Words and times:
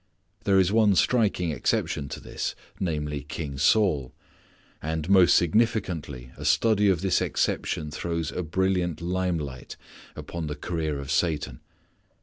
There 0.45 0.57
is 0.59 0.71
one 0.71 0.95
striking 0.95 1.51
exception 1.51 2.09
to 2.09 2.19
this, 2.19 2.55
namely, 2.79 3.21
King 3.21 3.59
Saul. 3.59 4.11
And 4.81 5.07
most 5.07 5.35
significantly 5.37 6.31
a 6.37 6.43
study 6.43 6.89
of 6.89 7.01
this 7.01 7.21
exception 7.21 7.91
throws 7.91 8.31
a 8.31 8.41
brilliant 8.41 8.99
lime 8.99 9.37
light 9.37 9.77
upon 10.15 10.47
the 10.47 10.55
career 10.55 10.97
of 10.97 11.11
Satan. 11.11 11.59